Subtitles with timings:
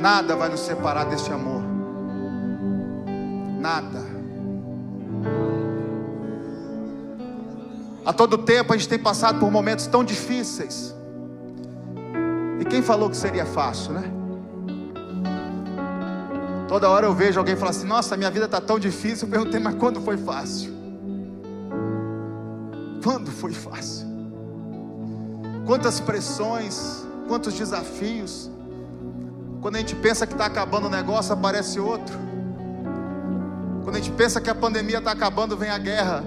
[0.00, 1.62] Nada vai nos separar deste amor.
[3.60, 4.00] Nada.
[8.04, 10.94] A todo tempo a gente tem passado por momentos tão difíceis.
[12.58, 14.10] E quem falou que seria fácil, né?
[16.66, 19.28] Toda hora eu vejo alguém falar assim: Nossa, minha vida está tão difícil.
[19.28, 20.72] Eu perguntei, mas quando foi fácil?
[23.04, 24.06] Quando foi fácil?
[25.66, 28.50] Quantas pressões, quantos desafios.
[29.60, 32.18] Quando a gente pensa que está acabando o negócio, aparece outro.
[33.84, 36.24] Quando a gente pensa que a pandemia está acabando, vem a guerra.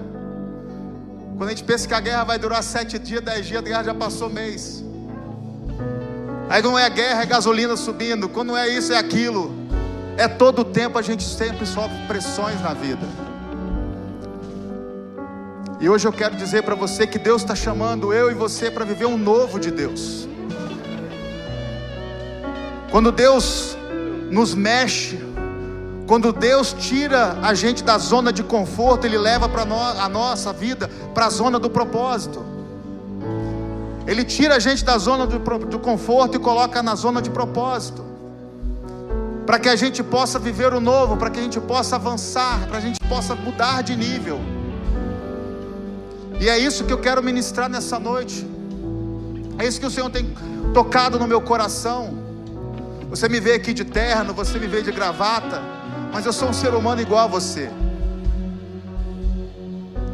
[1.35, 3.83] Quando a gente pensa que a guerra vai durar sete dias, dez dias, a guerra
[3.85, 4.83] já passou mês.
[6.47, 8.29] Aí não é guerra, é gasolina subindo.
[8.29, 9.51] Quando não é isso, é aquilo.
[10.15, 13.07] É todo o tempo a gente sempre sofre pressões na vida.
[15.79, 18.85] E hoje eu quero dizer para você que Deus está chamando eu e você para
[18.85, 20.27] viver um novo de Deus.
[22.93, 23.75] Quando Deus
[24.29, 25.19] nos mexe,
[26.05, 30.53] quando Deus tira a gente da zona de conforto, Ele leva para no, a nossa
[30.53, 32.45] vida para a zona do propósito.
[34.05, 38.05] Ele tira a gente da zona do, do conforto e coloca na zona de propósito.
[39.43, 42.77] Para que a gente possa viver o novo, para que a gente possa avançar, para
[42.77, 44.39] a gente possa mudar de nível.
[46.39, 48.47] E é isso que eu quero ministrar nessa noite.
[49.57, 50.31] É isso que o Senhor tem
[50.75, 52.21] tocado no meu coração.
[53.13, 55.61] Você me vê aqui de terno, você me vê de gravata,
[56.11, 57.69] mas eu sou um ser humano igual a você.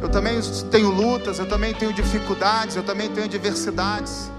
[0.02, 0.38] Eu também
[0.70, 4.30] tenho lutas, eu também tenho dificuldades, eu também tenho adversidades.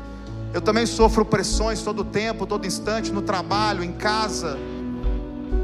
[0.54, 4.60] Eu também sofro pressões todo tempo, todo instante, no trabalho, em casa.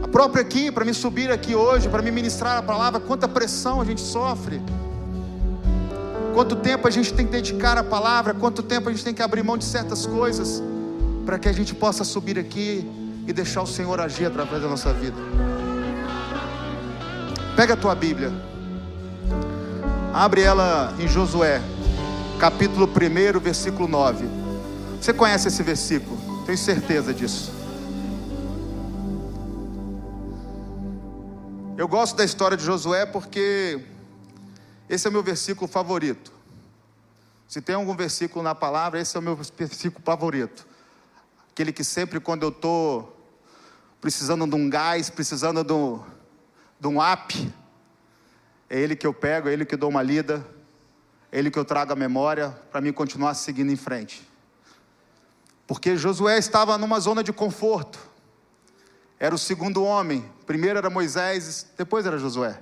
[0.01, 3.79] A própria aqui, para me subir aqui hoje, para me ministrar a palavra, quanta pressão
[3.79, 4.59] a gente sofre.
[6.33, 9.21] Quanto tempo a gente tem que dedicar a palavra, quanto tempo a gente tem que
[9.21, 10.63] abrir mão de certas coisas
[11.27, 12.89] para que a gente possa subir aqui
[13.27, 15.17] e deixar o Senhor agir através da nossa vida.
[17.53, 18.31] Pega a tua Bíblia,
[20.13, 21.61] abre ela em Josué,
[22.39, 24.25] capítulo 1, versículo 9.
[25.01, 27.51] Você conhece esse versículo, tenho certeza disso.
[31.77, 33.83] Eu gosto da história de Josué porque
[34.89, 36.31] esse é o meu versículo favorito.
[37.49, 40.76] Se tem algum versículo na palavra, esse é o meu versículo favorito.
[41.57, 43.19] Aquele que sempre, quando eu estou
[43.99, 46.03] precisando de um gás, precisando de um,
[46.79, 47.15] de um é
[48.69, 50.45] ele que eu pego, é ele que eu dou uma lida,
[51.31, 54.21] é ele que eu trago a memória para mim continuar seguindo em frente.
[55.65, 57.97] Porque Josué estava numa zona de conforto,
[59.19, 62.61] era o segundo homem, primeiro era Moisés, depois era Josué.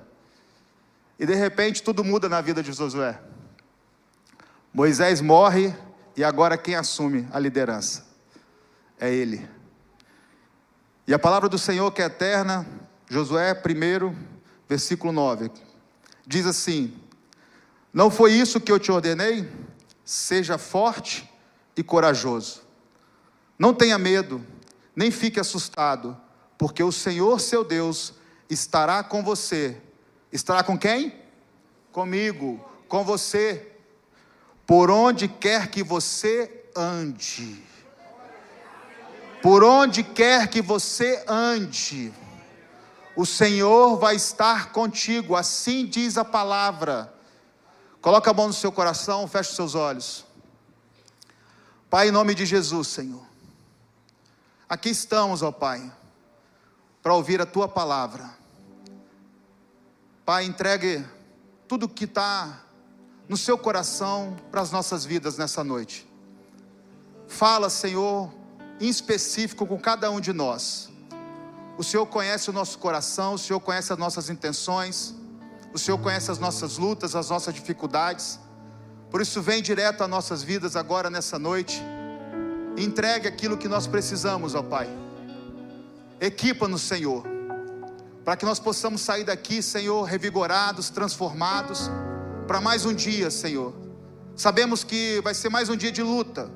[1.18, 3.20] E de repente tudo muda na vida de Josué.
[4.72, 5.76] Moisés morre
[6.16, 8.05] e agora quem assume a liderança?
[8.98, 9.48] É Ele.
[11.06, 12.66] E a palavra do Senhor que é eterna,
[13.08, 14.16] Josué 1,
[14.68, 15.50] versículo 9,
[16.26, 16.94] diz assim:
[17.92, 19.48] Não foi isso que eu te ordenei?
[20.04, 21.30] Seja forte
[21.76, 22.62] e corajoso.
[23.58, 24.44] Não tenha medo,
[24.94, 26.16] nem fique assustado,
[26.58, 28.14] porque o Senhor seu Deus
[28.50, 29.80] estará com você.
[30.32, 31.14] Estará com quem?
[31.92, 33.72] Comigo, com você,
[34.66, 37.65] por onde quer que você ande.
[39.42, 42.12] Por onde quer que você ande,
[43.14, 47.12] o Senhor vai estar contigo, assim diz a palavra.
[48.00, 50.24] Coloca a mão no seu coração, feche os seus olhos.
[51.88, 53.24] Pai, em nome de Jesus, Senhor.
[54.68, 55.92] Aqui estamos, ó Pai,
[57.02, 58.28] para ouvir a tua palavra.
[60.24, 61.06] Pai, entregue
[61.68, 62.64] tudo que está
[63.28, 66.08] no seu coração para as nossas vidas nessa noite.
[67.28, 68.32] Fala, Senhor,
[68.80, 70.90] em específico com cada um de nós.
[71.78, 75.14] O Senhor conhece o nosso coração, o Senhor conhece as nossas intenções,
[75.72, 78.38] o Senhor conhece as nossas lutas, as nossas dificuldades.
[79.10, 81.82] Por isso, vem direto às nossas vidas agora nessa noite.
[82.76, 84.88] Entregue aquilo que nós precisamos, ó Pai.
[86.18, 87.24] Equipa-nos, Senhor,
[88.24, 91.90] para que nós possamos sair daqui, Senhor, revigorados, transformados,
[92.46, 93.74] para mais um dia, Senhor.
[94.34, 96.50] Sabemos que vai ser mais um dia de luta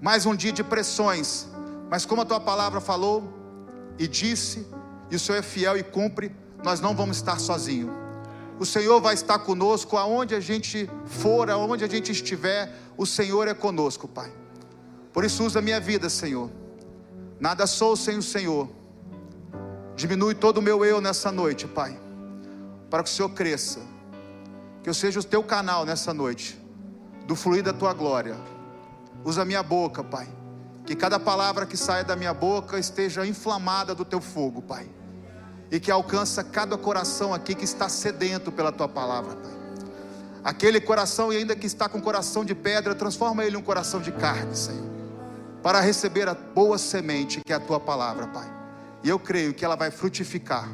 [0.00, 1.46] mais um dia de pressões,
[1.90, 3.32] mas como a tua palavra falou
[3.98, 4.66] e disse,
[5.10, 7.90] e o Senhor é fiel e cumpre, nós não vamos estar sozinhos.
[8.60, 13.48] O Senhor vai estar conosco aonde a gente for, aonde a gente estiver, o Senhor
[13.48, 14.32] é conosco, Pai.
[15.12, 16.50] Por isso usa a minha vida, Senhor.
[17.40, 18.68] Nada sou sem o Senhor.
[19.96, 21.98] Diminui todo o meu eu nessa noite, Pai.
[22.90, 23.80] Para que o Senhor cresça.
[24.82, 26.58] Que eu seja o teu canal nessa noite.
[27.26, 28.36] Do fluir da tua glória
[29.24, 30.28] Usa a minha boca, Pai.
[30.84, 34.88] Que cada palavra que saia da minha boca esteja inflamada do teu fogo, Pai.
[35.70, 39.52] E que alcança cada coração aqui que está sedento pela tua palavra, Pai.
[40.42, 44.00] Aquele coração, e ainda que está com coração de pedra, transforma ele em um coração
[44.00, 44.88] de carne, Senhor.
[45.62, 48.48] Para receber a boa semente que é a tua palavra, Pai.
[49.02, 50.68] E eu creio que ela vai frutificar.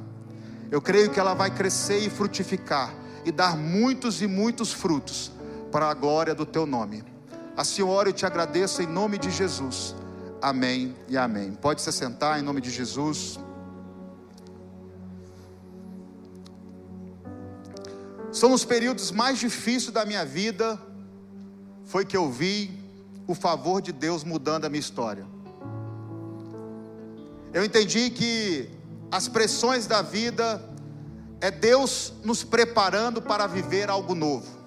[0.70, 2.94] Eu creio que ela vai crescer e frutificar
[3.24, 5.32] e dar muitos e muitos frutos
[5.72, 7.13] para a glória do teu nome.
[7.56, 9.94] A Senhora, eu te agradeço em nome de Jesus.
[10.42, 11.52] Amém e amém.
[11.52, 13.38] Pode se sentar em nome de Jesus.
[18.32, 20.80] São os períodos mais difíceis da minha vida,
[21.84, 22.76] foi que eu vi
[23.28, 25.24] o favor de Deus mudando a minha história.
[27.52, 28.68] Eu entendi que
[29.12, 30.60] as pressões da vida
[31.40, 34.63] é Deus nos preparando para viver algo novo.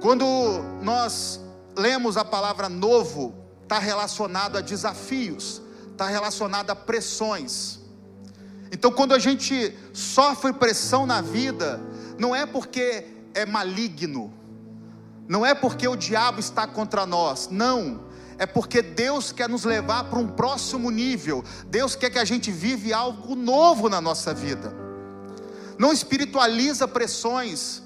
[0.00, 0.24] Quando
[0.80, 1.40] nós
[1.76, 5.60] lemos a palavra novo, está relacionado a desafios,
[5.90, 7.80] está relacionado a pressões.
[8.70, 11.80] Então, quando a gente sofre pressão na vida,
[12.18, 14.32] não é porque é maligno,
[15.26, 18.04] não é porque o diabo está contra nós, não,
[18.38, 22.52] é porque Deus quer nos levar para um próximo nível, Deus quer que a gente
[22.52, 24.72] vive algo novo na nossa vida.
[25.76, 27.82] Não espiritualiza pressões,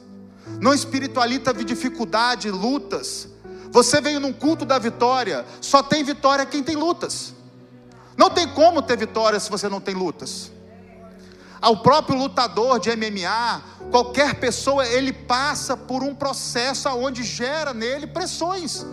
[0.61, 3.29] não espiritualiza dificuldade, lutas.
[3.71, 7.35] Você veio num culto da vitória, só tem vitória quem tem lutas.
[8.17, 10.50] Não tem como ter vitória se você não tem lutas.
[11.61, 18.06] Ao próprio lutador de MMA, qualquer pessoa, ele passa por um processo onde gera nele
[18.06, 18.85] pressões,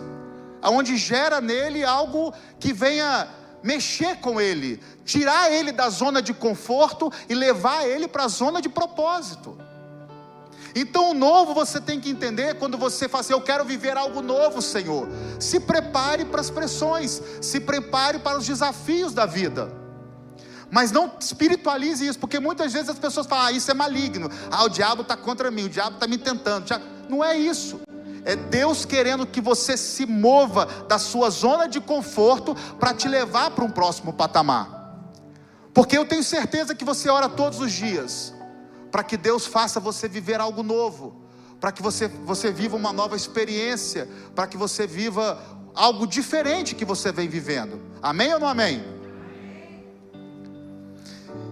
[0.62, 3.28] aonde gera nele algo que venha
[3.62, 8.62] mexer com ele, tirar ele da zona de conforto e levar ele para a zona
[8.62, 9.58] de propósito.
[10.74, 14.22] Então, o novo você tem que entender quando você fala assim: Eu quero viver algo
[14.22, 15.08] novo, Senhor.
[15.38, 19.70] Se prepare para as pressões, se prepare para os desafios da vida.
[20.70, 24.64] Mas não espiritualize isso, porque muitas vezes as pessoas falam: ah, isso é maligno, ah,
[24.64, 26.66] o diabo está contra mim, o diabo está me tentando.
[27.08, 27.80] Não é isso.
[28.24, 33.50] É Deus querendo que você se mova da sua zona de conforto para te levar
[33.50, 34.78] para um próximo patamar.
[35.72, 38.34] Porque eu tenho certeza que você ora todos os dias
[38.90, 41.14] para que Deus faça você viver algo novo,
[41.60, 45.40] para que você, você viva uma nova experiência, para que você viva
[45.74, 47.80] algo diferente que você vem vivendo.
[48.02, 48.82] Amém ou não amém?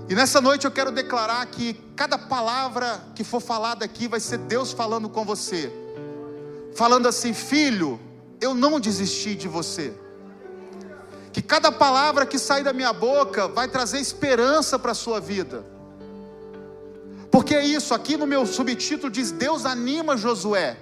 [0.09, 4.39] E nessa noite eu quero declarar que cada palavra que for falada aqui vai ser
[4.39, 5.71] Deus falando com você,
[6.75, 8.01] falando assim: filho,
[8.41, 9.93] eu não desisti de você.
[11.31, 15.78] Que cada palavra que sai da minha boca vai trazer esperança para a sua vida
[17.39, 20.77] porque é isso, aqui no meu subtítulo diz: Deus anima Josué.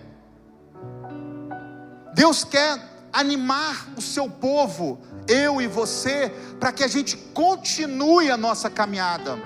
[2.14, 2.80] Deus quer
[3.12, 4.98] animar o seu povo,
[5.28, 9.38] eu e você, para que a gente continue a nossa caminhada.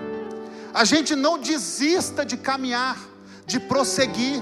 [0.72, 2.96] A gente não desista de caminhar,
[3.44, 4.40] de prosseguir.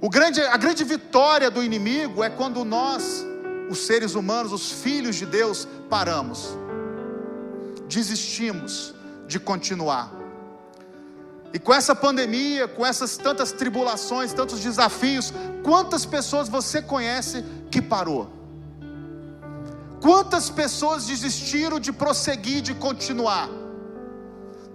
[0.00, 3.24] O grande, a grande vitória do inimigo é quando nós,
[3.70, 6.48] os seres humanos, os filhos de Deus, paramos,
[7.88, 8.92] desistimos
[9.28, 10.17] de continuar.
[11.52, 17.80] E com essa pandemia, com essas tantas tribulações, tantos desafios, quantas pessoas você conhece que
[17.80, 18.30] parou?
[20.00, 23.48] Quantas pessoas desistiram de prosseguir, de continuar,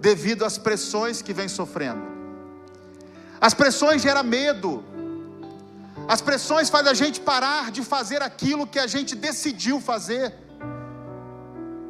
[0.00, 2.02] devido às pressões que vem sofrendo?
[3.40, 4.84] As pressões geram medo,
[6.08, 10.34] as pressões fazem a gente parar de fazer aquilo que a gente decidiu fazer.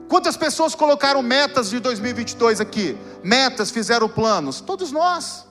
[0.08, 2.96] Quantas pessoas colocaram metas de 2022 aqui?
[3.22, 4.60] Metas, fizeram planos?
[4.60, 5.46] Todos nós.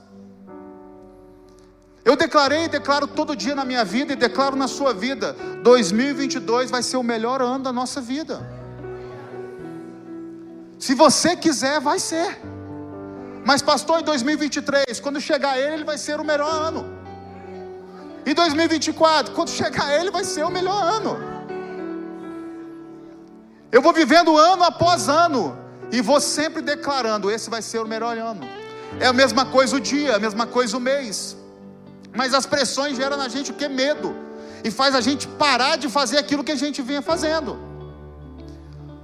[2.04, 6.70] Eu declarei e declaro todo dia na minha vida e declaro na sua vida: 2022
[6.70, 8.46] vai ser o melhor ano da nossa vida.
[10.78, 12.40] Se você quiser, vai ser.
[13.44, 16.84] Mas, pastor, em 2023, quando chegar ele, ele vai ser o melhor ano.
[18.26, 21.33] E 2024, quando chegar ele, vai ser o melhor ano.
[23.74, 25.42] Eu vou vivendo ano após ano
[25.90, 28.44] e vou sempre declarando: esse vai ser o melhor ano.
[29.00, 31.36] É a mesma coisa o dia, a mesma coisa o mês.
[32.14, 33.68] Mas as pressões geram na gente o que?
[33.68, 34.14] Medo.
[34.62, 37.58] E faz a gente parar de fazer aquilo que a gente vinha fazendo.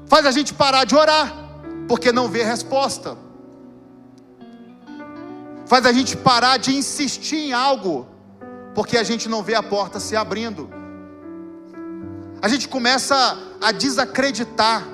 [0.07, 1.29] Faz a gente parar de orar,
[1.89, 3.19] porque não vê resposta.
[5.67, 8.07] Faz a gente parar de insistir em algo,
[8.73, 10.80] porque a gente não vê a porta se abrindo.
[12.43, 14.87] A gente começa a desacreditar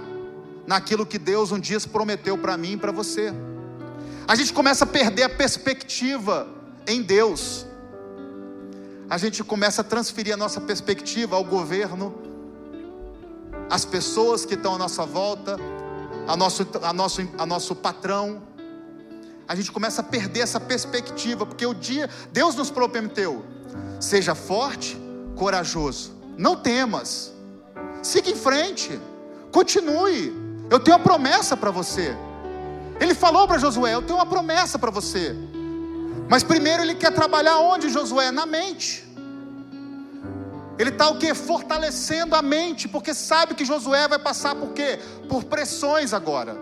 [0.66, 3.32] naquilo que Deus um dia prometeu para mim e para você.
[4.26, 6.48] A gente começa a perder a perspectiva
[6.86, 7.64] em Deus.
[9.08, 12.12] a gente começa a transferir a nossa perspectiva ao governo,
[13.70, 15.56] às pessoas que estão à nossa volta,
[16.26, 18.42] a nosso, a nosso, a nosso patrão.
[19.46, 23.44] A gente começa a perder essa perspectiva, porque o dia, Deus nos prometeu:
[24.00, 24.98] seja forte,
[25.36, 27.35] corajoso, não temas,
[28.02, 29.00] siga em frente,
[29.52, 30.34] continue.
[30.70, 32.16] Eu tenho uma promessa para você.
[33.00, 35.34] Ele falou para Josué: Eu tenho uma promessa para você.
[36.28, 38.30] Mas primeiro ele quer trabalhar onde, Josué?
[38.30, 39.06] Na mente.
[40.78, 41.32] Ele está o que?
[41.34, 44.98] Fortalecendo a mente, porque sabe que Josué vai passar por quê?
[45.28, 46.56] Por pressões agora.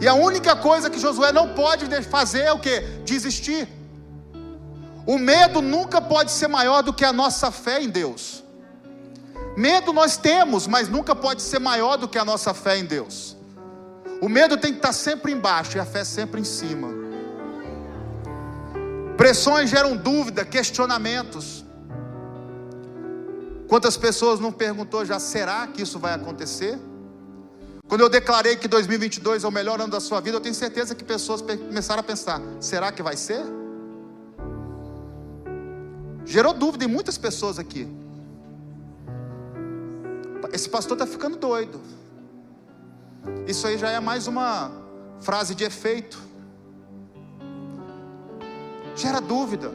[0.00, 2.80] E a única coisa que Josué não pode fazer é o que?
[3.04, 3.68] Desistir.
[5.06, 8.43] O medo nunca pode ser maior do que a nossa fé em Deus.
[9.56, 13.36] Medo nós temos, mas nunca pode ser maior do que a nossa fé em Deus.
[14.20, 16.88] O medo tem que estar sempre embaixo e a fé sempre em cima.
[19.16, 21.64] Pressões geram dúvida, questionamentos.
[23.68, 26.78] Quantas pessoas não perguntou já, será que isso vai acontecer?
[27.86, 30.94] Quando eu declarei que 2022 é o melhor ano da sua vida, eu tenho certeza
[30.94, 33.42] que pessoas começaram a pensar: será que vai ser?
[36.24, 37.86] Gerou dúvida em muitas pessoas aqui.
[40.54, 41.80] Esse pastor está ficando doido.
[43.44, 44.70] Isso aí já é mais uma
[45.18, 46.16] frase de efeito.
[48.94, 49.72] Gera dúvida.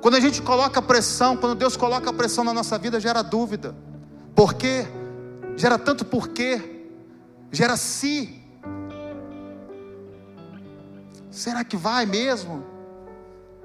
[0.00, 3.76] Quando a gente coloca pressão, quando Deus coloca pressão na nossa vida, gera dúvida.
[4.34, 4.86] Por quê?
[5.58, 6.86] Gera tanto porquê.
[7.52, 8.42] Gera si.
[11.30, 12.64] Será que vai mesmo?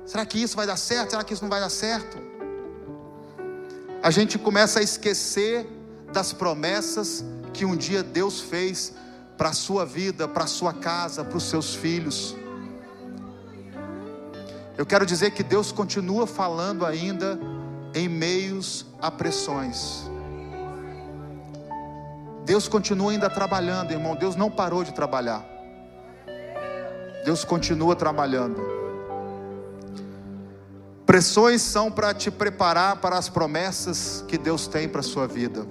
[0.05, 1.11] Será que isso vai dar certo?
[1.11, 2.34] Será que isso não vai dar certo?
[4.05, 5.65] A gente começa a esquecer
[6.13, 8.93] das promessas que um dia Deus fez
[9.35, 12.35] para a sua vida, para a sua casa, para os seus filhos.
[14.77, 17.39] Eu quero dizer que Deus continua falando ainda
[17.95, 20.03] em meios a pressões.
[22.45, 24.15] Deus continua ainda trabalhando, irmão.
[24.15, 25.43] Deus não parou de trabalhar.
[27.25, 28.84] Deus continua trabalhando.
[31.05, 35.65] Pressões são para te preparar para as promessas que Deus tem para a sua vida.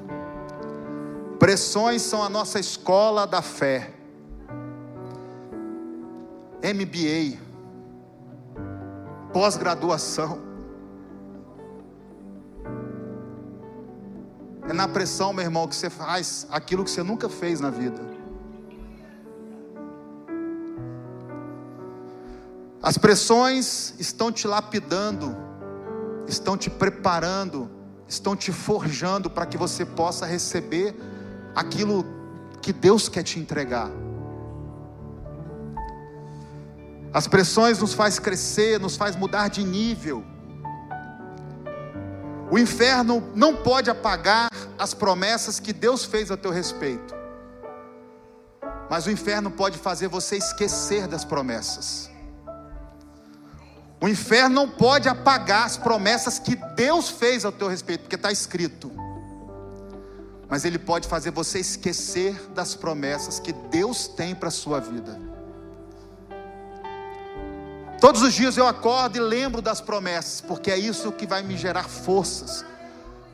[1.38, 3.92] Pressões são a nossa escola da fé.
[6.62, 7.38] MBA,
[9.32, 10.38] pós-graduação.
[14.68, 18.13] É na pressão, meu irmão, que você faz aquilo que você nunca fez na vida.
[22.84, 25.34] As pressões estão te lapidando,
[26.28, 27.70] estão te preparando,
[28.06, 30.94] estão te forjando para que você possa receber
[31.56, 32.04] aquilo
[32.60, 33.88] que Deus quer te entregar.
[37.10, 40.22] As pressões nos faz crescer, nos faz mudar de nível.
[42.50, 47.14] O inferno não pode apagar as promessas que Deus fez a teu respeito.
[48.90, 52.12] Mas o inferno pode fazer você esquecer das promessas.
[54.04, 58.30] O inferno não pode apagar as promessas que Deus fez ao teu respeito, porque está
[58.30, 58.92] escrito
[60.54, 65.20] mas ele pode fazer você esquecer das promessas que Deus tem para a sua vida.
[68.00, 71.56] Todos os dias eu acordo e lembro das promessas, porque é isso que vai me
[71.56, 72.64] gerar forças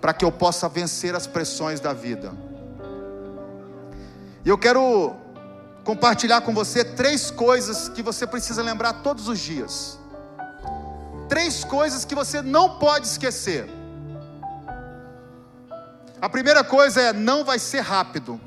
[0.01, 2.33] para que eu possa vencer as pressões da vida.
[4.43, 5.15] E eu quero
[5.85, 10.00] compartilhar com você três coisas que você precisa lembrar todos os dias.
[11.31, 13.67] Três coisas que você não pode esquecer.
[16.21, 18.41] A primeira coisa é: não vai ser rápido.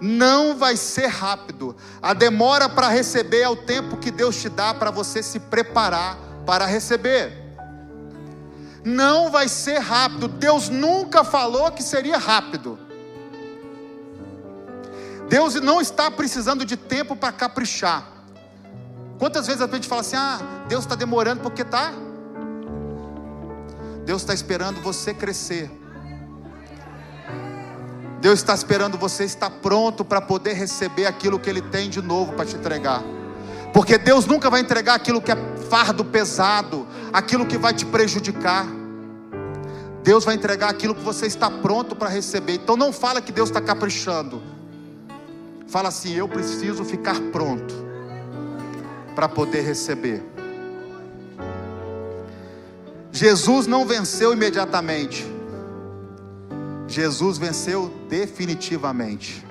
[0.00, 1.76] Não vai ser rápido.
[2.00, 6.16] A demora para receber é o tempo que Deus te dá para você se preparar
[6.44, 7.30] para receber.
[8.82, 10.26] Não vai ser rápido.
[10.26, 12.78] Deus nunca falou que seria rápido.
[15.28, 18.21] Deus não está precisando de tempo para caprichar.
[19.18, 20.38] Quantas vezes a gente fala assim: ah,
[20.68, 21.92] Deus está demorando porque está
[24.04, 25.70] Deus está esperando você crescer.
[28.20, 32.32] Deus está esperando você estar pronto para poder receber aquilo que Ele tem de novo
[32.32, 33.02] para te entregar.
[33.72, 35.36] Porque Deus nunca vai entregar aquilo que é
[35.68, 38.66] fardo pesado, aquilo que vai te prejudicar.
[40.02, 42.54] Deus vai entregar aquilo que você está pronto para receber.
[42.54, 44.42] Então não fala que Deus está caprichando.
[45.68, 47.81] Fala assim: eu preciso ficar pronto
[49.14, 50.22] para poder receber.
[53.10, 55.26] Jesus não venceu imediatamente.
[56.88, 59.44] Jesus venceu definitivamente.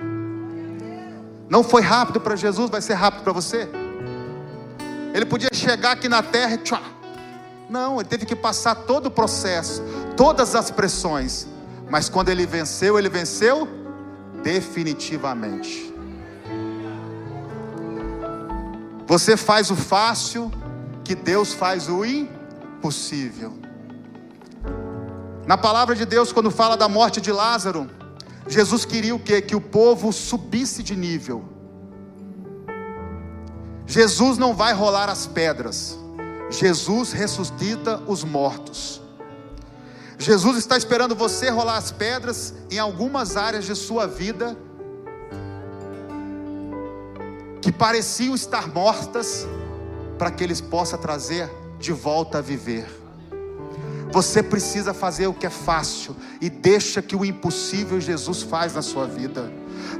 [1.48, 3.68] Não foi rápido para Jesus, vai ser rápido para você?
[5.14, 6.82] Ele podia chegar aqui na terra e tchá.
[7.68, 9.82] Não, ele teve que passar todo o processo,
[10.16, 11.46] todas as pressões.
[11.90, 13.68] Mas quando ele venceu, ele venceu
[14.42, 15.91] definitivamente.
[19.06, 20.50] Você faz o fácil,
[21.04, 23.52] que Deus faz o impossível.
[25.46, 27.90] Na palavra de Deus, quando fala da morte de Lázaro,
[28.46, 29.40] Jesus queria o quê?
[29.40, 31.44] Que o povo subisse de nível.
[33.86, 35.98] Jesus não vai rolar as pedras.
[36.48, 39.00] Jesus ressuscita os mortos.
[40.18, 44.56] Jesus está esperando você rolar as pedras em algumas áreas de sua vida
[47.62, 49.46] que pareciam estar mortas,
[50.18, 52.86] para que eles possam trazer de volta a viver.
[54.12, 58.82] Você precisa fazer o que é fácil e deixa que o impossível Jesus faz na
[58.82, 59.50] sua vida.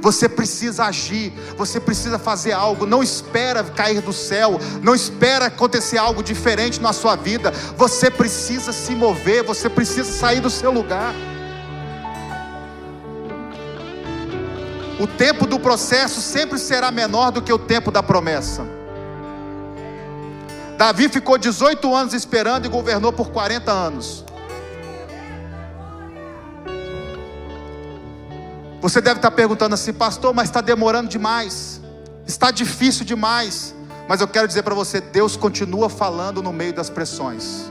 [0.01, 5.97] Você precisa agir, você precisa fazer algo, não espera cair do céu, não espera acontecer
[5.97, 7.51] algo diferente na sua vida.
[7.75, 11.13] Você precisa se mover, você precisa sair do seu lugar.
[15.03, 18.65] O tempo do processo sempre será menor do que o tempo da promessa.
[20.77, 24.23] Davi ficou 18 anos esperando e governou por 40 anos.
[28.79, 31.81] Você deve estar perguntando assim, pastor, mas está demorando demais,
[32.25, 33.75] está difícil demais.
[34.07, 37.69] Mas eu quero dizer para você: Deus continua falando no meio das pressões.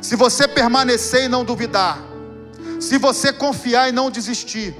[0.00, 2.00] Se você permanecer e não duvidar,
[2.80, 4.74] se você confiar e não desistir,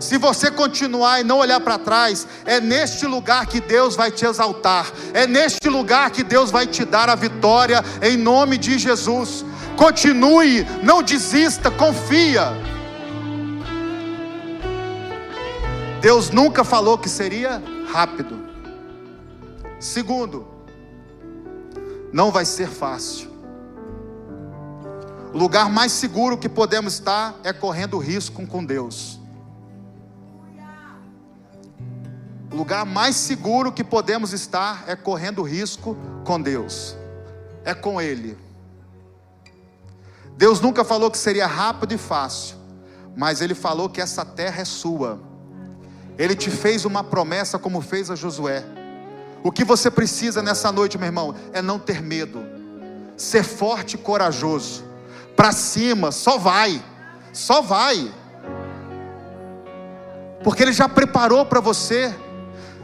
[0.00, 4.24] se você continuar e não olhar para trás, é neste lugar que Deus vai te
[4.24, 9.44] exaltar, é neste lugar que Deus vai te dar a vitória, em nome de Jesus.
[9.76, 12.50] Continue, não desista, confia.
[16.00, 18.48] Deus nunca falou que seria rápido.
[19.78, 20.48] Segundo,
[22.10, 23.28] não vai ser fácil.
[25.34, 29.19] O lugar mais seguro que podemos estar é correndo risco com Deus.
[32.52, 36.96] O lugar mais seguro que podemos estar é correndo risco com Deus,
[37.64, 38.36] é com Ele.
[40.36, 42.56] Deus nunca falou que seria rápido e fácil,
[43.16, 45.20] mas Ele falou que essa terra é sua.
[46.18, 48.64] Ele te fez uma promessa, como fez a Josué.
[49.44, 52.44] O que você precisa nessa noite, meu irmão, é não ter medo,
[53.16, 54.84] ser forte e corajoso,
[55.36, 56.82] para cima, só vai,
[57.32, 58.12] só vai,
[60.42, 62.14] porque Ele já preparou para você.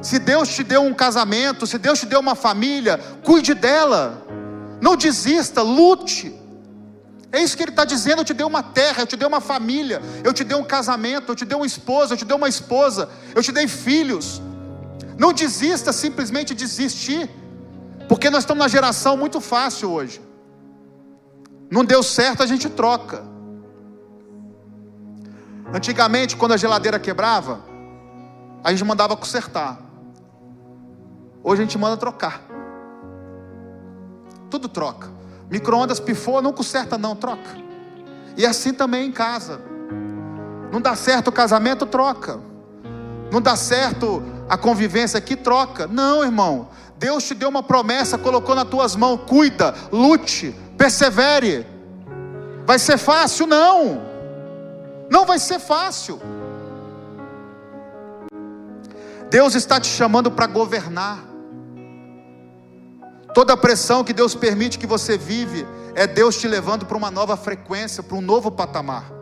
[0.06, 4.24] Se Deus te deu um casamento, se Deus te deu uma família, cuide dela.
[4.80, 6.32] Não desista, lute.
[7.32, 8.20] É isso que ele está dizendo.
[8.20, 11.32] Eu te dei uma terra, eu te dei uma família, eu te dei um casamento,
[11.32, 14.40] eu te dei uma esposa, eu te dei uma esposa, eu te dei filhos.
[15.18, 17.28] Não desista simplesmente desistir,
[18.08, 20.20] porque nós estamos na geração muito fácil hoje.
[21.68, 23.24] Não deu certo, a gente troca.
[25.74, 27.58] Antigamente, quando a geladeira quebrava,
[28.62, 29.85] a gente mandava consertar.
[31.48, 32.42] Hoje a gente manda trocar.
[34.50, 35.08] Tudo troca.
[35.48, 37.56] Micro-ondas pifou, não conserta, não, troca.
[38.36, 39.60] E assim também em casa.
[40.72, 42.40] Não dá certo o casamento, troca.
[43.30, 45.86] Não dá certo a convivência aqui, troca.
[45.86, 46.68] Não, irmão.
[46.98, 49.20] Deus te deu uma promessa, colocou nas tuas mãos.
[49.24, 51.64] Cuida, lute, persevere.
[52.64, 53.46] Vai ser fácil?
[53.46, 54.02] Não.
[55.08, 56.20] Não vai ser fácil.
[59.30, 61.35] Deus está te chamando para governar.
[63.36, 67.10] Toda a pressão que Deus permite que você vive é Deus te levando para uma
[67.10, 69.12] nova frequência, para um novo patamar.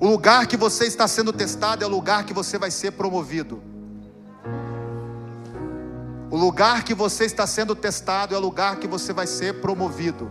[0.00, 3.62] O lugar que você está sendo testado é o lugar que você vai ser promovido.
[6.30, 10.30] O lugar que você está sendo testado é o lugar que você vai ser promovido.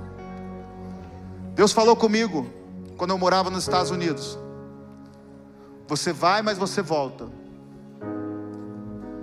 [1.53, 2.51] Deus falou comigo
[2.97, 4.39] quando eu morava nos Estados Unidos.
[5.87, 7.38] Você vai, mas você volta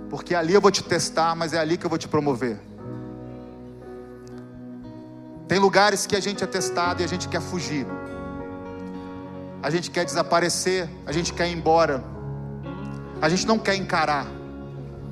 [0.09, 2.59] porque ali eu vou te testar, mas é ali que eu vou te promover.
[5.47, 7.87] Tem lugares que a gente é testado e a gente quer fugir,
[9.63, 12.03] a gente quer desaparecer, a gente quer ir embora,
[13.21, 14.27] a gente não quer encarar.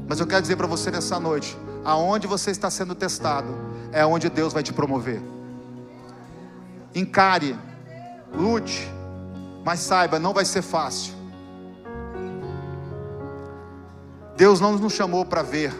[0.07, 3.47] Mas eu quero dizer para você nessa noite: aonde você está sendo testado,
[3.91, 5.21] é onde Deus vai te promover.
[6.93, 7.57] Encare,
[8.33, 8.89] lute,
[9.63, 11.14] mas saiba, não vai ser fácil.
[14.35, 15.73] Deus não nos chamou para ver,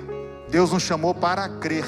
[0.49, 1.85] Deus nos chamou para crer.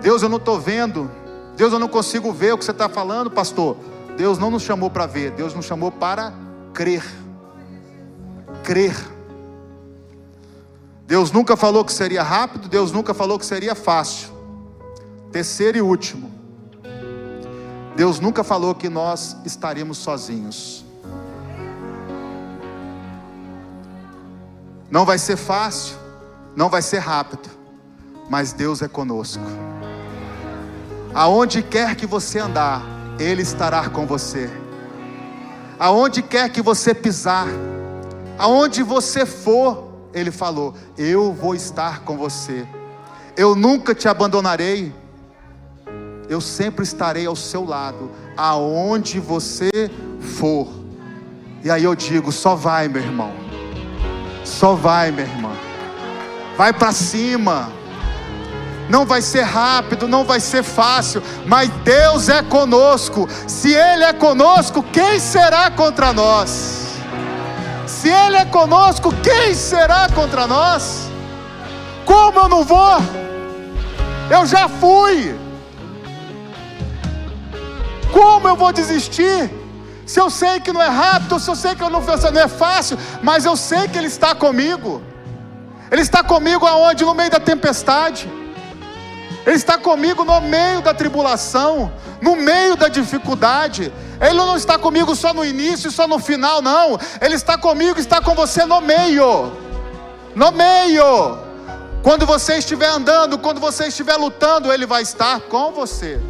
[0.00, 1.10] Deus, eu não estou vendo,
[1.56, 3.76] Deus, eu não consigo ver o que você está falando, pastor.
[4.16, 6.32] Deus não nos chamou para ver, Deus nos chamou para
[6.72, 7.04] crer.
[8.62, 8.96] Crer.
[11.06, 14.30] Deus nunca falou que seria rápido, Deus nunca falou que seria fácil.
[15.30, 16.30] Terceiro e último,
[17.94, 20.84] Deus nunca falou que nós estaríamos sozinhos.
[24.90, 25.96] Não vai ser fácil,
[26.56, 27.48] não vai ser rápido,
[28.28, 29.42] mas Deus é conosco.
[31.14, 32.82] Aonde quer que você andar,
[33.18, 34.50] Ele estará com você.
[35.78, 37.46] Aonde quer que você pisar,
[38.36, 42.66] aonde você for, Ele falou: Eu vou estar com você.
[43.36, 44.92] Eu nunca te abandonarei.
[46.28, 49.70] Eu sempre estarei ao seu lado, aonde você
[50.20, 50.68] for.
[51.64, 53.49] E aí eu digo: só vai, meu irmão.
[54.44, 55.50] Só vai, minha irmã.
[56.56, 57.80] Vai para cima
[58.90, 63.28] não vai ser rápido, não vai ser fácil, mas Deus é conosco.
[63.46, 66.96] Se Ele é conosco, quem será contra nós?
[67.86, 71.08] Se Ele é conosco, quem será contra nós?
[72.04, 72.98] Como eu não vou?
[74.28, 75.38] Eu já fui.
[78.12, 79.59] Como eu vou desistir?
[80.10, 82.98] Se eu sei que não é rápido, se eu sei que não, não é fácil,
[83.22, 85.00] mas eu sei que Ele está comigo.
[85.88, 87.04] Ele está comigo aonde?
[87.04, 88.28] No meio da tempestade.
[89.46, 93.92] Ele está comigo no meio da tribulação, no meio da dificuldade.
[94.20, 96.98] Ele não está comigo só no início só no final, não.
[97.20, 99.52] Ele está comigo, está com você no meio.
[100.34, 101.38] No meio.
[102.02, 106.20] Quando você estiver andando, quando você estiver lutando, Ele vai estar com você.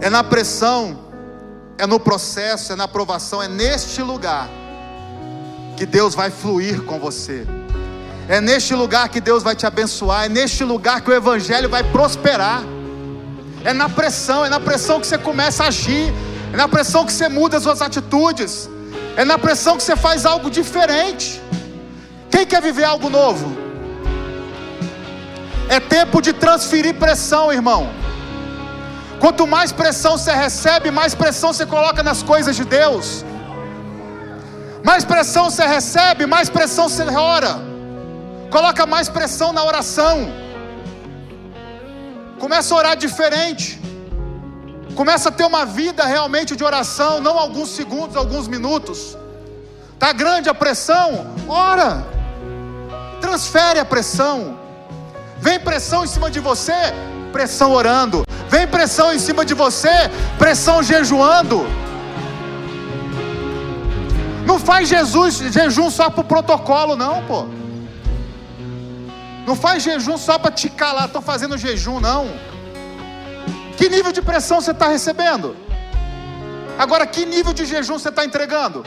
[0.00, 0.98] É na pressão,
[1.76, 4.48] é no processo, é na provação, é neste lugar
[5.76, 7.46] que Deus vai fluir com você.
[8.28, 11.82] É neste lugar que Deus vai te abençoar, é neste lugar que o Evangelho vai
[11.82, 12.62] prosperar.
[13.64, 16.12] É na pressão, é na pressão que você começa a agir,
[16.52, 18.68] é na pressão que você muda as suas atitudes,
[19.16, 21.42] é na pressão que você faz algo diferente.
[22.30, 23.56] Quem quer viver algo novo?
[25.68, 27.90] É tempo de transferir pressão, irmão.
[29.22, 33.24] Quanto mais pressão você recebe, mais pressão você coloca nas coisas de Deus.
[34.88, 37.04] Mais pressão você recebe, mais pressão você
[37.34, 37.52] ora.
[38.50, 40.16] Coloca mais pressão na oração.
[42.38, 43.80] Começa a orar diferente.
[44.94, 49.16] Começa a ter uma vida realmente de oração, não alguns segundos, alguns minutos.
[49.98, 51.26] Tá grande a pressão?
[51.48, 52.06] Ora.
[53.20, 54.58] Transfere a pressão.
[55.40, 56.78] Vem pressão em cima de você,
[57.32, 58.24] pressão orando.
[58.48, 61.66] Vem pressão em cima de você, pressão jejuando.
[64.46, 67.46] Não faz Jesus jejum só para o protocolo, não, pô.
[69.46, 72.28] Não faz jejum só para te calar, estou fazendo jejum, não.
[73.76, 75.54] Que nível de pressão você está recebendo?
[76.78, 78.84] Agora, que nível de jejum você está entregando?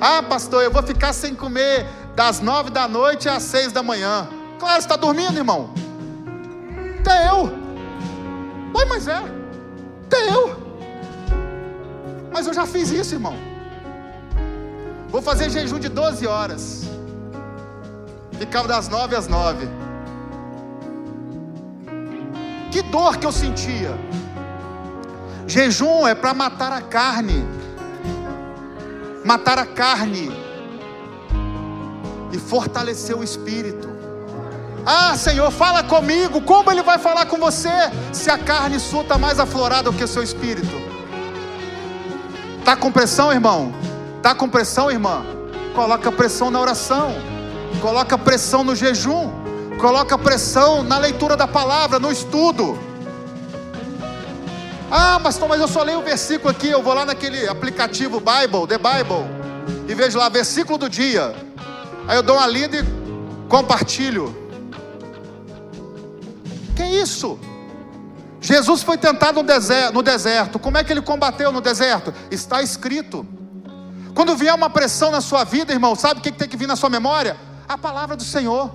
[0.00, 4.28] Ah, pastor, eu vou ficar sem comer das nove da noite às seis da manhã.
[4.58, 5.70] Claro, você está dormindo, irmão.
[7.00, 7.61] Até eu.
[8.74, 9.22] Oi, mas é.
[10.06, 10.56] Até eu.
[12.32, 13.36] Mas eu já fiz isso, irmão.
[15.08, 16.84] Vou fazer jejum de 12 horas.
[18.38, 19.68] Ficava das nove às nove.
[22.70, 23.94] Que dor que eu sentia.
[25.46, 27.44] Jejum é para matar a carne.
[29.24, 30.32] Matar a carne.
[32.32, 33.91] E fortalecer o espírito.
[34.84, 36.40] Ah, Senhor, fala comigo.
[36.40, 37.70] Como Ele vai falar com você
[38.12, 40.80] se a carne sua está mais aflorada do que o seu espírito?
[42.58, 43.72] Está com pressão, irmão?
[44.16, 45.24] Está com pressão, irmã?
[45.74, 47.32] Coloca pressão na oração
[47.82, 49.30] coloca pressão no jejum,
[49.80, 52.78] coloca pressão na leitura da palavra, no estudo.
[54.90, 58.66] Ah, mas, mas eu só leio o versículo aqui, eu vou lá naquele aplicativo Bible,
[58.68, 59.26] The Bible,
[59.88, 61.34] e vejo lá, versículo do dia.
[62.06, 64.41] Aí eu dou uma lida e compartilho.
[66.74, 67.38] Que isso?
[68.40, 69.42] Jesus foi tentado
[69.92, 70.58] no deserto.
[70.58, 72.12] Como é que ele combateu no deserto?
[72.30, 73.26] Está escrito.
[74.14, 76.76] Quando vier uma pressão na sua vida, irmão, sabe o que tem que vir na
[76.76, 77.36] sua memória?
[77.72, 78.70] a palavra do Senhor.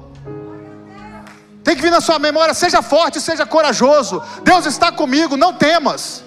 [1.64, 4.22] Tem que vir na sua memória, seja forte, seja corajoso.
[4.44, 6.24] Deus está comigo, não temas.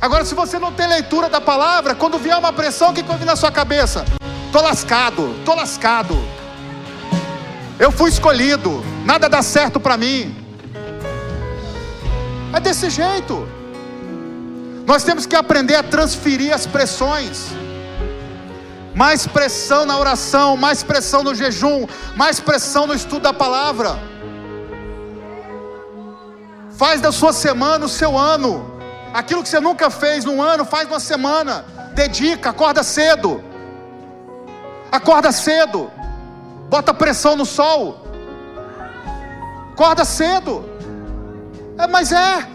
[0.00, 3.16] Agora, se você não tem leitura da palavra, quando vier uma pressão, o que vai
[3.16, 4.04] vir na sua cabeça?
[4.52, 6.14] Tô lascado, tô lascado.
[7.78, 10.34] Eu fui escolhido, nada dá certo para mim.
[12.52, 13.48] É desse jeito.
[14.84, 17.46] Nós temos que aprender a transferir as pressões
[18.96, 23.98] mais pressão na oração, mais pressão no jejum, mais pressão no estudo da palavra.
[26.78, 28.80] Faz da sua semana o seu ano.
[29.12, 31.66] Aquilo que você nunca fez num ano, faz numa semana.
[31.92, 33.44] dedica, acorda cedo.
[34.90, 35.90] Acorda cedo.
[36.70, 38.05] Bota pressão no sol.
[39.76, 40.64] Acorda cedo.
[41.76, 42.48] É, mas é.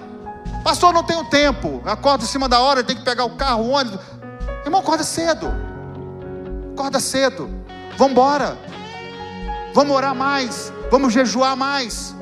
[0.64, 1.80] Pastor, não tenho tempo.
[1.86, 4.00] Acorda em cima da hora, tem que pegar o carro, o ônibus.
[4.66, 5.54] Irmão, acorda cedo.
[6.74, 7.48] Acorda cedo.
[7.96, 8.58] Vamos embora.
[9.72, 10.74] Vamos orar mais.
[10.90, 12.16] Vamos jejuar mais.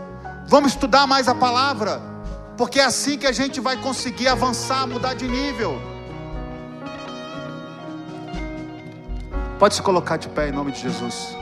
[0.48, 2.02] Vamos estudar mais a palavra.
[2.58, 5.82] Porque é assim que a gente vai conseguir avançar, mudar de nível.
[9.58, 11.39] Pode se colocar de pé em nome de Jesus.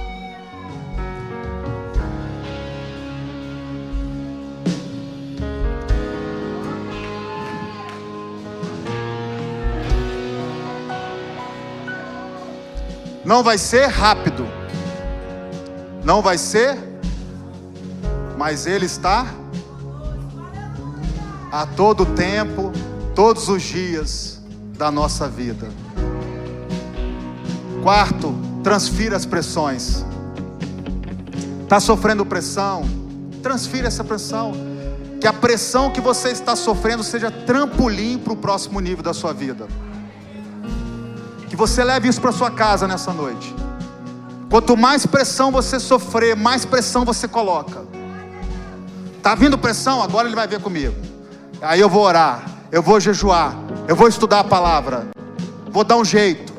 [13.28, 14.48] Não vai ser rápido.
[16.02, 16.78] Não vai ser,
[18.38, 19.28] mas Ele está
[21.52, 22.72] a todo tempo,
[23.14, 24.42] todos os dias
[24.78, 25.68] da nossa vida.
[27.84, 30.06] Quarto, transfira as pressões.
[31.64, 32.86] Está sofrendo pressão?
[33.44, 34.54] Transfira essa pressão.
[35.20, 39.34] Que a pressão que você está sofrendo seja trampolim para o próximo nível da sua
[39.34, 39.68] vida.
[41.50, 43.56] Que você leve isso para sua casa nessa noite.
[44.50, 47.86] Quanto mais pressão você sofrer, mais pressão você coloca.
[49.22, 50.02] Tá vindo pressão?
[50.02, 50.96] Agora ele vai ver comigo.
[51.62, 53.56] Aí eu vou orar, eu vou jejuar,
[53.88, 55.08] eu vou estudar a palavra.
[55.70, 56.54] Vou dar um jeito.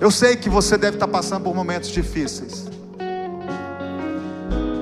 [0.00, 2.66] Eu sei que você deve estar passando por momentos difíceis.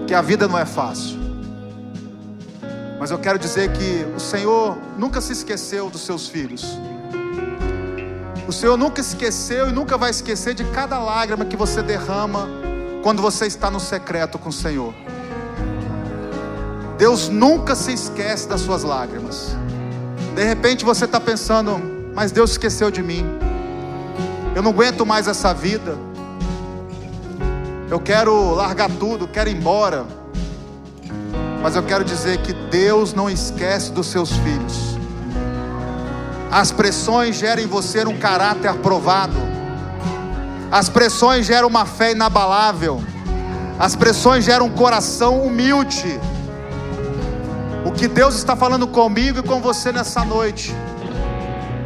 [0.06, 1.21] Que a vida não é fácil.
[3.02, 6.78] Mas eu quero dizer que o Senhor nunca se esqueceu dos seus filhos.
[8.46, 12.48] O Senhor nunca esqueceu e nunca vai esquecer de cada lágrima que você derrama
[13.02, 14.94] quando você está no secreto com o Senhor.
[16.96, 19.56] Deus nunca se esquece das suas lágrimas.
[20.36, 21.82] De repente você está pensando,
[22.14, 23.26] mas Deus esqueceu de mim.
[24.54, 25.98] Eu não aguento mais essa vida.
[27.90, 30.21] Eu quero largar tudo, quero ir embora.
[31.62, 34.98] Mas eu quero dizer que Deus não esquece dos seus filhos.
[36.50, 39.36] As pressões geram em você um caráter aprovado.
[40.72, 43.00] As pressões geram uma fé inabalável.
[43.78, 46.20] As pressões geram um coração humilde.
[47.84, 50.74] O que Deus está falando comigo e com você nessa noite,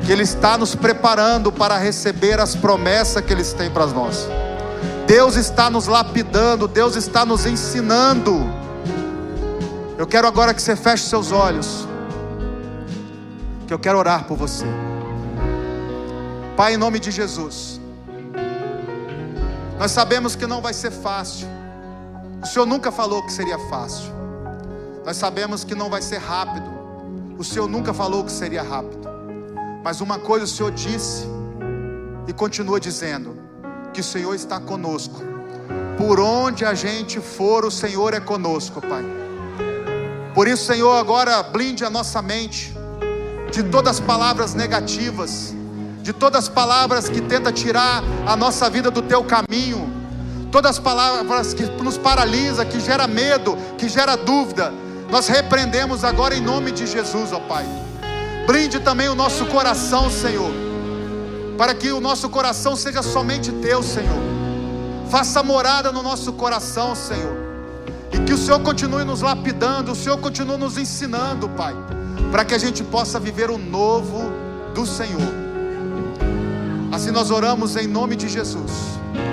[0.04, 4.26] que Ele está nos preparando para receber as promessas que Ele tem para nós.
[5.06, 8.55] Deus está nos lapidando, Deus está nos ensinando
[9.98, 11.86] eu quero agora que você feche seus olhos.
[13.66, 14.66] Que eu quero orar por você.
[16.56, 17.80] Pai, em nome de Jesus.
[19.78, 21.48] Nós sabemos que não vai ser fácil.
[22.42, 24.12] O Senhor nunca falou que seria fácil.
[25.04, 26.70] Nós sabemos que não vai ser rápido.
[27.38, 29.08] O Senhor nunca falou que seria rápido.
[29.82, 31.26] Mas uma coisa o Senhor disse
[32.26, 33.36] e continua dizendo:
[33.92, 35.22] que o Senhor está conosco.
[35.96, 39.25] Por onde a gente for, o Senhor é conosco, Pai.
[40.36, 42.70] Por isso, Senhor, agora blinde a nossa mente
[43.50, 45.54] de todas as palavras negativas,
[46.02, 49.90] de todas as palavras que tentam tirar a nossa vida do teu caminho,
[50.52, 54.74] todas as palavras que nos paralisa, que gera medo, que gera dúvida.
[55.10, 57.64] Nós repreendemos agora em nome de Jesus, ó Pai.
[58.46, 60.52] Blinde também o nosso coração, Senhor,
[61.56, 64.22] para que o nosso coração seja somente teu, Senhor.
[65.08, 67.45] Faça morada no nosso coração, Senhor.
[68.26, 71.74] Que o Senhor continue nos lapidando, o Senhor continue nos ensinando, Pai,
[72.30, 74.32] para que a gente possa viver o novo
[74.74, 75.32] do Senhor.
[76.92, 78.72] Assim nós oramos em nome de Jesus.